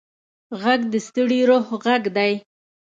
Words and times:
غږ 0.61 0.81
د 0.93 0.95
ستړي 1.07 1.39
روح 1.49 1.67
غږ 1.83 2.03
دی 2.17 2.33